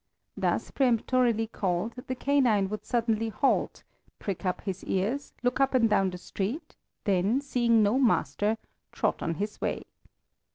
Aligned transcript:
Thus 0.35 0.71
peremptorily 0.71 1.45
called, 1.45 1.93
the 2.07 2.15
canine 2.15 2.69
would 2.69 2.87
suddenly 2.87 3.29
halt, 3.29 3.83
prick 4.17 4.47
up 4.47 4.61
his 4.61 4.83
ears, 4.85 5.31
look 5.43 5.59
up 5.59 5.75
and 5.75 5.87
down 5.87 6.09
the 6.09 6.17
street, 6.17 6.75
then, 7.03 7.39
seeing 7.39 7.83
no 7.83 7.99
master, 7.99 8.57
trot 8.91 9.21
on 9.21 9.35
his 9.35 9.61
way. 9.61 9.83